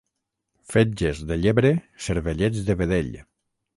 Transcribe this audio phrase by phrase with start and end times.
[0.75, 1.71] Fetges de llebre,
[2.07, 3.13] cervellets de vedell.